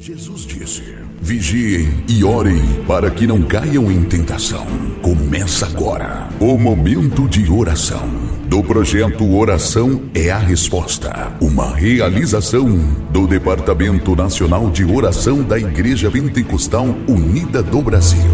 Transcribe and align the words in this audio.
Jesus 0.00 0.46
disse: 0.46 0.96
Vigiem 1.20 2.02
e 2.08 2.24
orem 2.24 2.82
para 2.86 3.10
que 3.10 3.26
não 3.26 3.42
caiam 3.42 3.92
em 3.92 4.02
tentação. 4.02 4.64
Começa 5.02 5.66
agora 5.66 6.30
o 6.40 6.56
momento 6.56 7.28
de 7.28 7.50
oração 7.52 8.08
do 8.48 8.62
projeto 8.62 9.30
Oração 9.30 10.04
é 10.14 10.30
a 10.30 10.38
Resposta, 10.38 11.36
uma 11.38 11.76
realização 11.76 12.66
do 13.10 13.26
Departamento 13.26 14.16
Nacional 14.16 14.70
de 14.70 14.86
Oração 14.86 15.42
da 15.42 15.58
Igreja 15.58 16.10
Pentecostal 16.10 16.86
Unida 17.06 17.62
do 17.62 17.82
Brasil. 17.82 18.30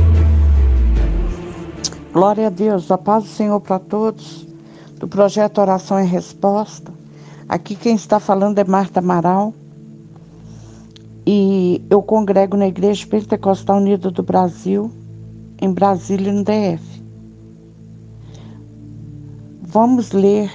Glória 2.13 2.47
a 2.47 2.51
Deus, 2.51 2.93
a 2.93 2.97
paz 2.97 3.25
do 3.25 3.31
Senhor 3.31 3.61
para 3.61 3.81
todos, 3.81 4.47
do 5.01 5.09
projeto 5.09 5.59
Oração 5.59 5.99
é 5.99 6.05
Resposta. 6.05 6.93
Aqui 7.49 7.75
quem 7.75 7.97
está 7.97 8.21
falando 8.21 8.57
é 8.61 8.65
Marta 8.65 9.01
Amaral 9.01 9.53
e 11.27 11.85
eu 11.91 12.01
congrego 12.01 12.57
na 12.57 12.69
Igreja 12.69 13.05
Pentecostal 13.05 13.79
Unida 13.79 14.13
do 14.13 14.23
Brasil, 14.23 14.93
em 15.61 15.73
Brasília, 15.73 16.33
no 16.33 16.45
DF. 16.45 17.03
Vamos 19.61 20.13
ler 20.13 20.53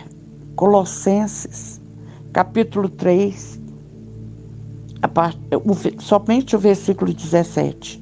Colossenses, 0.55 1.81
capítulo 2.31 2.88
3, 2.88 3.59
part... 5.13 5.38
somente 5.99 6.55
o 6.55 6.59
versículo 6.59 7.13
17. 7.13 8.02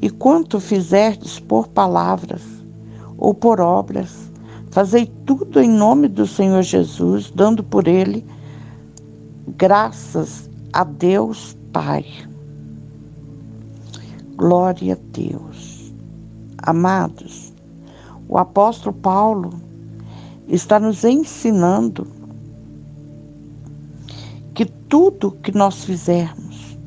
E 0.00 0.08
quanto 0.08 0.60
fizerdes 0.60 1.40
por 1.40 1.66
palavras 1.66 2.42
ou 3.16 3.34
por 3.34 3.60
obras, 3.60 4.30
fazei 4.70 5.10
tudo 5.26 5.60
em 5.60 5.68
nome 5.68 6.06
do 6.06 6.28
Senhor 6.28 6.62
Jesus, 6.62 7.32
dando 7.34 7.64
por 7.64 7.88
ele 7.88 8.24
graças 9.56 10.48
a 10.72 10.84
Deus 10.84 11.57
Pai. 11.72 12.04
Glória 14.36 14.94
a 14.94 14.98
Deus. 15.12 15.92
Amados, 16.58 17.52
o 18.28 18.36
apóstolo 18.38 18.94
Paulo 18.94 19.50
está 20.48 20.78
nos 20.78 21.04
ensinando 21.04 22.06
que 24.54 24.64
tudo 24.64 25.32
que 25.42 25.52
nós 25.52 25.84
fizermos, 25.84 26.78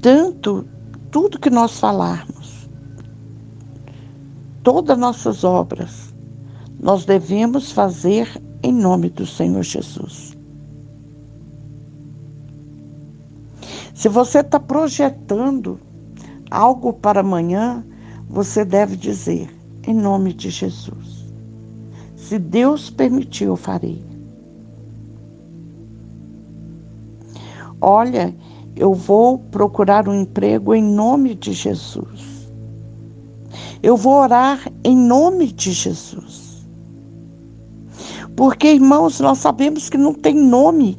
tanto 0.00 0.64
tudo 1.10 1.40
que 1.40 1.50
nós 1.50 1.78
falarmos, 1.78 2.68
todas 4.62 4.98
nossas 4.98 5.44
obras, 5.44 6.14
nós 6.80 7.04
devemos 7.04 7.72
fazer 7.72 8.28
em 8.62 8.72
nome 8.72 9.10
do 9.10 9.26
Senhor 9.26 9.62
Jesus. 9.62 10.29
Se 14.00 14.08
você 14.08 14.38
está 14.38 14.58
projetando 14.58 15.78
algo 16.50 16.90
para 16.90 17.20
amanhã, 17.20 17.84
você 18.30 18.64
deve 18.64 18.96
dizer: 18.96 19.54
em 19.86 19.92
nome 19.92 20.32
de 20.32 20.48
Jesus. 20.48 21.26
Se 22.16 22.38
Deus 22.38 22.88
permitir, 22.88 23.44
eu 23.44 23.56
farei. 23.56 24.02
Olha, 27.78 28.34
eu 28.74 28.94
vou 28.94 29.38
procurar 29.38 30.08
um 30.08 30.22
emprego 30.22 30.74
em 30.74 30.82
nome 30.82 31.34
de 31.34 31.52
Jesus. 31.52 32.50
Eu 33.82 33.98
vou 33.98 34.14
orar 34.14 34.66
em 34.82 34.96
nome 34.96 35.52
de 35.52 35.72
Jesus. 35.72 36.66
Porque, 38.34 38.72
irmãos, 38.72 39.20
nós 39.20 39.36
sabemos 39.36 39.90
que 39.90 39.98
não 39.98 40.14
tem 40.14 40.34
nome 40.34 40.96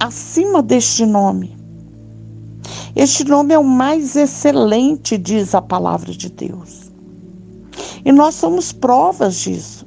acima 0.00 0.62
deste 0.62 1.04
nome. 1.04 1.57
Este 2.98 3.22
nome 3.22 3.54
é 3.54 3.58
o 3.58 3.62
mais 3.62 4.16
excelente, 4.16 5.16
diz 5.16 5.54
a 5.54 5.62
palavra 5.62 6.10
de 6.10 6.28
Deus. 6.28 6.90
E 8.04 8.10
nós 8.10 8.34
somos 8.34 8.72
provas 8.72 9.36
disso. 9.36 9.86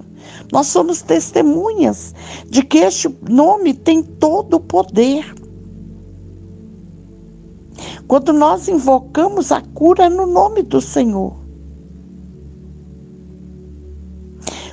Nós 0.50 0.68
somos 0.68 1.02
testemunhas 1.02 2.16
de 2.50 2.64
que 2.64 2.78
este 2.78 3.14
nome 3.30 3.74
tem 3.74 4.02
todo 4.02 4.54
o 4.54 4.60
poder. 4.62 5.36
Quando 8.08 8.32
nós 8.32 8.70
invocamos 8.70 9.52
a 9.52 9.60
cura 9.60 10.10
no 10.10 10.26
nome 10.26 10.64
do 10.64 10.80
Senhor. 10.80 11.36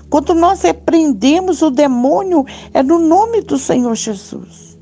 Quando 0.09 0.33
nós 0.33 0.63
repreendemos 0.63 1.61
o 1.61 1.71
demônio, 1.71 2.47
é 2.73 2.85
no 2.85 3.01
nome 3.01 3.41
do 3.41 3.59
Senhor 3.59 3.97
Jesus. 3.97 4.78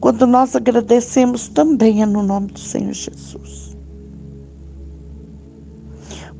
Quando 0.00 0.26
nós 0.26 0.54
agradecemos, 0.54 1.48
também 1.48 2.02
é 2.02 2.06
no 2.06 2.22
nome 2.22 2.48
do 2.48 2.58
Senhor 2.58 2.92
Jesus. 2.92 3.76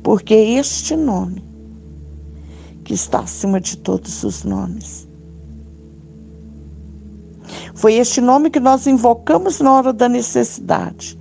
Porque 0.03 0.33
é 0.33 0.51
este 0.51 0.95
nome 0.95 1.43
que 2.83 2.93
está 2.93 3.19
acima 3.19 3.59
de 3.59 3.77
todos 3.77 4.23
os 4.23 4.43
nomes. 4.43 5.07
Foi 7.73 7.95
este 7.95 8.21
nome 8.21 8.49
que 8.49 8.59
nós 8.59 8.87
invocamos 8.87 9.59
na 9.59 9.73
hora 9.73 9.93
da 9.93 10.07
necessidade. 10.07 11.17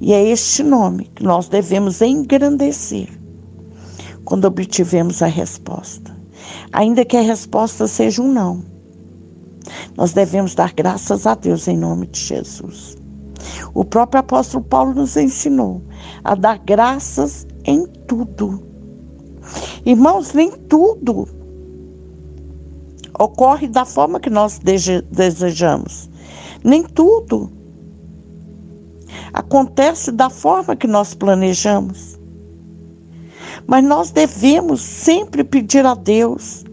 E 0.00 0.12
é 0.12 0.24
este 0.28 0.62
nome 0.62 1.10
que 1.14 1.22
nós 1.22 1.48
devemos 1.48 2.00
engrandecer 2.00 3.08
quando 4.24 4.46
obtivemos 4.46 5.22
a 5.22 5.26
resposta. 5.26 6.16
Ainda 6.72 7.04
que 7.04 7.16
a 7.16 7.22
resposta 7.22 7.86
seja 7.86 8.22
um 8.22 8.32
não. 8.32 8.69
Nós 9.96 10.12
devemos 10.12 10.54
dar 10.54 10.72
graças 10.72 11.26
a 11.26 11.34
Deus 11.34 11.68
em 11.68 11.76
nome 11.76 12.06
de 12.06 12.20
Jesus. 12.20 12.96
O 13.74 13.84
próprio 13.84 14.20
apóstolo 14.20 14.64
Paulo 14.64 14.94
nos 14.94 15.16
ensinou 15.16 15.82
a 16.22 16.34
dar 16.34 16.58
graças 16.58 17.46
em 17.64 17.86
tudo. 18.06 18.62
Irmãos, 19.84 20.32
nem 20.32 20.50
tudo 20.50 21.28
ocorre 23.18 23.68
da 23.68 23.84
forma 23.84 24.20
que 24.20 24.30
nós 24.30 24.60
desejamos. 25.10 26.08
Nem 26.64 26.82
tudo 26.82 27.50
acontece 29.32 30.12
da 30.12 30.30
forma 30.30 30.76
que 30.76 30.86
nós 30.86 31.14
planejamos. 31.14 32.18
Mas 33.66 33.84
nós 33.84 34.10
devemos 34.10 34.80
sempre 34.80 35.44
pedir 35.44 35.84
a 35.86 35.94
Deus 35.94 36.64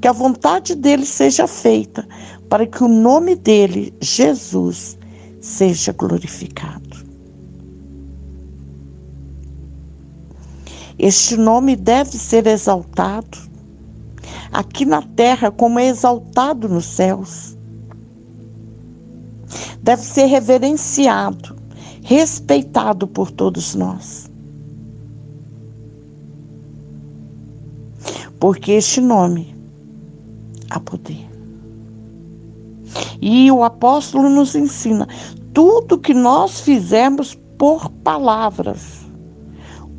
que 0.00 0.08
a 0.08 0.12
vontade 0.12 0.74
dele 0.74 1.04
seja 1.04 1.46
feita, 1.46 2.06
para 2.48 2.66
que 2.66 2.82
o 2.82 2.88
nome 2.88 3.34
dele, 3.34 3.92
Jesus, 4.00 4.98
seja 5.40 5.92
glorificado. 5.92 7.06
Este 10.98 11.36
nome 11.36 11.76
deve 11.76 12.16
ser 12.16 12.46
exaltado 12.46 13.38
aqui 14.52 14.84
na 14.84 15.02
terra, 15.02 15.50
como 15.50 15.78
é 15.78 15.86
exaltado 15.86 16.68
nos 16.68 16.86
céus. 16.86 17.56
Deve 19.82 20.02
ser 20.02 20.26
reverenciado, 20.26 21.56
respeitado 22.02 23.06
por 23.06 23.30
todos 23.30 23.74
nós. 23.74 24.30
Porque 28.40 28.72
este 28.72 29.00
nome 29.00 29.55
há 30.70 30.80
poder. 30.80 31.28
E 33.20 33.50
o 33.50 33.62
apóstolo 33.62 34.28
nos 34.28 34.54
ensina: 34.54 35.06
tudo 35.52 35.98
que 35.98 36.14
nós 36.14 36.60
fizermos 36.60 37.34
por 37.58 37.90
palavras 38.04 39.06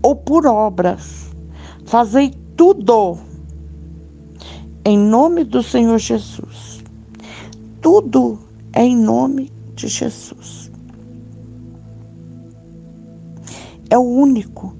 ou 0.01 0.15
por 0.15 0.45
obras, 0.45 1.29
fazei 1.85 2.31
tudo 2.55 3.17
em 4.85 4.97
nome 4.97 5.43
do 5.43 5.61
Senhor 5.61 5.97
Jesus. 5.97 6.83
Tudo 7.81 8.39
é 8.73 8.83
em 8.83 8.95
nome 8.95 9.51
de 9.75 9.87
Jesus. 9.87 10.71
É 13.89 13.97
o 13.97 14.01
único. 14.01 14.75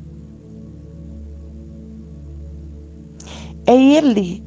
É 3.65 3.75
Ele 3.75 4.46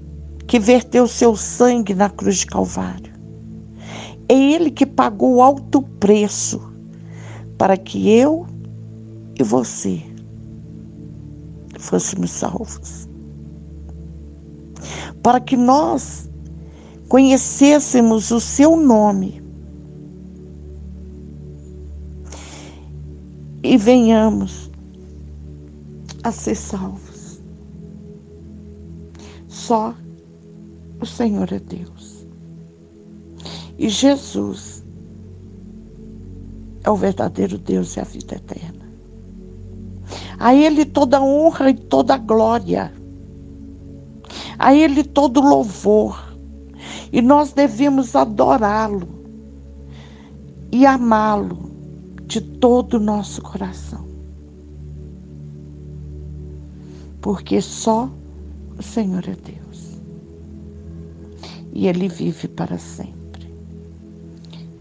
que 0.50 0.58
verteu 0.58 1.06
seu 1.06 1.36
sangue 1.36 1.94
na 1.94 2.10
cruz 2.10 2.38
de 2.38 2.46
Calvário. 2.46 3.12
É 4.28 4.34
Ele 4.34 4.68
que 4.68 4.84
pagou 4.84 5.40
alto 5.40 5.80
preço 5.80 6.60
para 7.56 7.76
que 7.76 8.10
eu 8.10 8.48
e 9.38 9.44
você 9.44 10.02
fôssemos 11.78 12.32
salvos. 12.32 13.08
Para 15.22 15.38
que 15.38 15.56
nós 15.56 16.28
conhecêssemos 17.08 18.32
o 18.32 18.40
seu 18.40 18.76
nome 18.76 19.40
e 23.62 23.76
venhamos 23.76 24.68
a 26.24 26.32
ser 26.32 26.56
salvos. 26.56 27.40
Só 29.46 29.94
o 31.00 31.06
Senhor 31.06 31.52
é 31.52 31.58
Deus. 31.58 32.26
E 33.78 33.88
Jesus 33.88 34.84
é 36.84 36.90
o 36.90 36.96
verdadeiro 36.96 37.58
Deus 37.58 37.96
e 37.96 38.00
a 38.00 38.04
vida 38.04 38.36
eterna. 38.36 38.90
A 40.38 40.54
Ele 40.54 40.84
toda 40.84 41.22
honra 41.22 41.70
e 41.70 41.74
toda 41.74 42.16
glória. 42.16 42.92
A 44.58 44.74
Ele 44.74 45.04
todo 45.04 45.40
louvor. 45.40 46.36
E 47.12 47.20
nós 47.20 47.52
devemos 47.52 48.14
adorá-lo 48.14 49.08
e 50.72 50.86
amá-lo 50.86 51.70
de 52.26 52.40
todo 52.40 52.94
o 52.94 53.00
nosso 53.00 53.42
coração. 53.42 54.06
Porque 57.20 57.60
só 57.60 58.08
o 58.78 58.82
Senhor 58.82 59.24
é 59.28 59.34
Deus. 59.34 59.59
E 61.72 61.86
Ele 61.86 62.08
vive 62.08 62.48
para 62.48 62.78
sempre. 62.78 63.20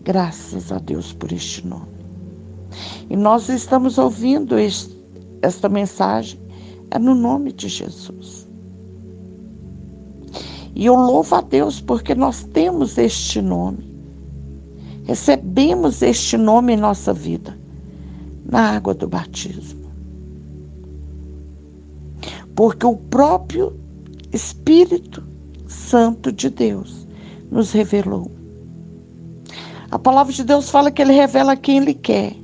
Graças 0.03 0.71
a 0.71 0.79
Deus 0.79 1.13
por 1.13 1.31
este 1.31 1.65
nome. 1.67 1.99
E 3.09 3.15
nós 3.15 3.49
estamos 3.49 3.97
ouvindo 3.97 4.57
este, 4.57 4.95
esta 5.41 5.67
mensagem 5.69 6.39
é 6.91 6.97
no 6.97 7.13
nome 7.13 7.51
de 7.51 7.67
Jesus. 7.67 8.47
E 10.75 10.85
eu 10.85 10.95
louvo 10.95 11.35
a 11.35 11.41
Deus 11.41 11.81
porque 11.81 12.15
nós 12.15 12.43
temos 12.43 12.97
este 12.97 13.41
nome. 13.41 13.89
Recebemos 15.03 16.01
este 16.01 16.37
nome 16.37 16.73
em 16.73 16.77
nossa 16.77 17.13
vida, 17.13 17.57
na 18.45 18.75
água 18.75 18.93
do 18.93 19.07
batismo. 19.07 19.89
Porque 22.55 22.85
o 22.85 22.95
próprio 22.95 23.75
Espírito 24.31 25.23
Santo 25.69 26.31
de 26.31 26.49
Deus 26.49 27.07
nos 27.51 27.71
revelou. 27.71 28.31
A 29.91 29.99
palavra 29.99 30.33
de 30.33 30.43
Deus 30.43 30.69
fala 30.69 30.91
que 30.91 31.01
ele 31.01 31.13
revela 31.13 31.55
quem 31.55 31.77
ele 31.77 31.93
quer. 31.93 32.35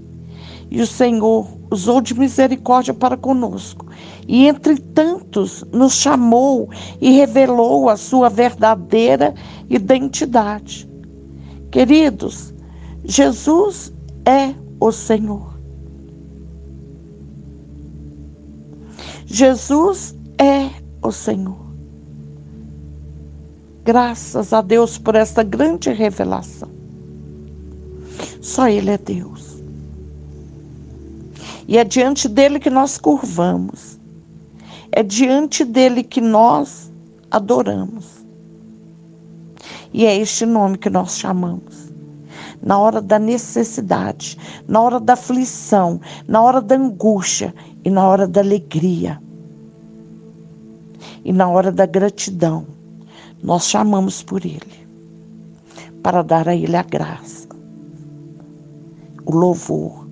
E 0.69 0.81
o 0.81 0.87
Senhor 0.87 1.47
usou 1.71 2.01
de 2.01 2.17
misericórdia 2.17 2.93
para 2.93 3.17
conosco. 3.17 3.87
E 4.27 4.47
entre 4.47 4.77
tantos 4.77 5.63
nos 5.71 5.93
chamou 5.93 6.69
e 7.01 7.11
revelou 7.11 7.89
a 7.89 7.97
sua 7.97 8.29
verdadeira 8.29 9.33
identidade. 9.69 10.89
Queridos, 11.71 12.53
Jesus 13.03 13.91
é 14.25 14.53
o 14.79 14.91
Senhor. 14.91 15.55
Jesus 19.25 20.15
é 20.39 20.69
o 21.01 21.11
Senhor. 21.11 21.64
Graças 23.85 24.51
a 24.51 24.61
Deus 24.61 24.97
por 24.97 25.13
esta 25.13 25.43
grande 25.43 25.91
revelação. 25.91 26.67
Só 28.41 28.67
Ele 28.67 28.89
é 28.89 28.97
Deus. 28.97 29.57
E 31.67 31.77
é 31.77 31.83
diante 31.83 32.27
dele 32.27 32.59
que 32.59 32.71
nós 32.71 32.97
curvamos. 32.97 33.99
É 34.91 35.03
diante 35.03 35.63
dele 35.63 36.01
que 36.01 36.19
nós 36.19 36.91
adoramos. 37.29 38.25
E 39.93 40.03
é 40.03 40.17
este 40.17 40.47
nome 40.47 40.79
que 40.79 40.89
nós 40.89 41.19
chamamos. 41.19 41.93
Na 42.63 42.79
hora 42.79 42.99
da 42.99 43.19
necessidade, 43.19 44.35
na 44.67 44.81
hora 44.81 44.99
da 44.99 45.13
aflição, 45.13 46.01
na 46.27 46.41
hora 46.41 46.59
da 46.59 46.75
angústia 46.75 47.53
e 47.83 47.91
na 47.91 48.07
hora 48.07 48.27
da 48.27 48.41
alegria. 48.41 49.21
E 51.23 51.31
na 51.31 51.47
hora 51.47 51.71
da 51.71 51.85
gratidão, 51.85 52.74
nós 53.43 53.67
chamamos 53.67 54.23
por 54.23 54.45
Ele, 54.45 54.87
para 56.01 56.21
dar 56.21 56.47
a 56.47 56.55
Ele 56.55 56.75
a 56.75 56.83
graça, 56.83 57.47
o 59.25 59.35
louvor, 59.35 60.07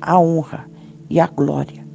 a 0.00 0.18
honra 0.18 0.68
e 1.10 1.18
a 1.18 1.26
glória. 1.26 1.86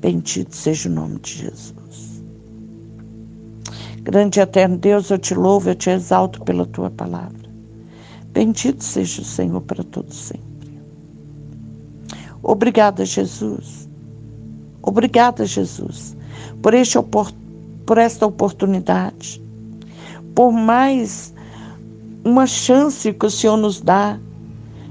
Bendito 0.00 0.54
seja 0.54 0.88
o 0.88 0.92
nome 0.92 1.18
de 1.20 1.30
Jesus. 1.38 2.22
Grande 4.02 4.38
e 4.38 4.42
eterno 4.42 4.78
Deus, 4.78 5.10
eu 5.10 5.18
te 5.18 5.34
louvo, 5.34 5.70
eu 5.70 5.74
te 5.74 5.90
exalto 5.90 6.42
pela 6.44 6.64
tua 6.64 6.90
palavra. 6.90 7.48
Bendito 8.32 8.82
seja 8.82 9.22
o 9.22 9.24
Senhor 9.24 9.60
para 9.62 9.82
todos 9.82 10.16
sempre. 10.16 10.80
Obrigada, 12.42 13.04
Jesus. 13.04 13.88
Obrigada, 14.80 15.44
Jesus, 15.44 16.16
por, 16.62 16.72
este, 16.72 16.98
por 17.88 17.96
esta 17.96 18.26
oportunidade, 18.26 19.42
por 20.34 20.52
mais 20.52 21.32
uma 22.22 22.46
chance 22.46 23.10
que 23.14 23.24
o 23.24 23.30
Senhor 23.30 23.56
nos 23.56 23.80
dá 23.80 24.20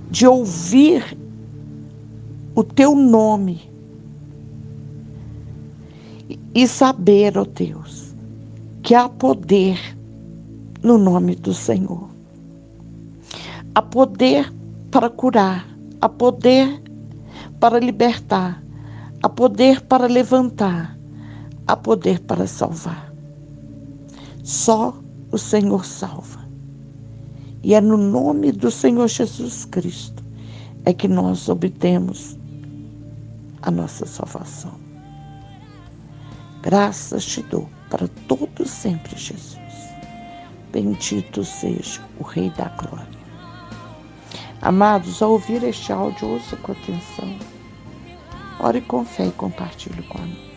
de 0.10 0.26
ouvir 0.26 1.16
o 2.56 2.64
teu 2.64 2.96
nome 2.96 3.70
e 6.56 6.68
saber, 6.68 7.38
ó 7.38 7.44
oh 7.44 7.46
Deus, 7.46 8.16
que 8.82 8.96
há 8.96 9.08
poder 9.08 9.78
no 10.82 10.98
nome 10.98 11.36
do 11.36 11.54
Senhor. 11.54 12.10
Há 13.76 13.82
poder 13.84 14.52
para 14.90 15.08
curar, 15.08 15.68
há 16.02 16.10
poder 16.10 16.82
para 17.60 17.78
libertar, 17.78 18.64
há 19.22 19.30
poder 19.30 19.82
para 19.82 20.08
levantar, 20.08 20.97
há 21.68 21.76
poder 21.76 22.20
para 22.22 22.48
salvar. 22.48 23.14
Só 24.44 24.98
o 25.32 25.38
Senhor 25.38 25.86
salva. 25.86 26.48
E 27.62 27.74
é 27.74 27.82
no 27.82 27.98
nome 27.98 28.52
do 28.52 28.72
Senhor 28.72 29.08
Jesus 29.08 29.66
Cristo 29.66 30.24
é 30.86 30.94
que 30.94 31.08
nós 31.08 31.50
obtemos 31.50 32.38
a 33.62 33.70
nossa 33.70 34.06
salvação. 34.06 34.74
Graças 36.62 37.26
te 37.26 37.42
dou 37.44 37.70
para 37.90 38.08
todo 38.28 38.66
sempre, 38.66 39.18
Jesus. 39.18 39.58
Bendito 40.72 41.44
seja 41.44 42.02
o 42.20 42.24
Rei 42.24 42.50
da 42.52 42.70
Glória. 42.70 43.18
Amados, 44.62 45.22
ao 45.22 45.32
ouvir 45.32 45.64
este 45.64 45.92
áudio, 45.92 46.30
ouça 46.30 46.56
com 46.58 46.72
atenção. 46.72 47.38
Ore 48.60 48.82
com 48.82 49.06
fé 49.06 49.28
e 49.28 49.32
compartilhe 49.32 50.04
com 50.04 50.18
a 50.18 50.22
mim. 50.22 50.36
Que 50.36 50.57